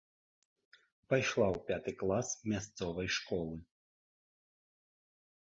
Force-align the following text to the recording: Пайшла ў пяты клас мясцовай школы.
Пайшла 1.13 1.45
ў 1.47 1.57
пяты 1.67 1.91
клас 1.99 2.27
мясцовай 2.53 3.07
школы. 3.19 3.57